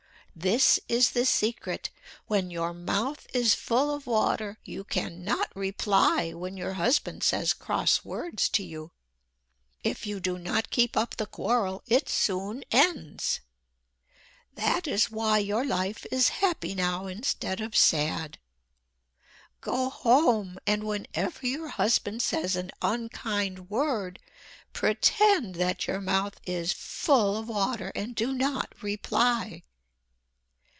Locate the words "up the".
10.95-11.25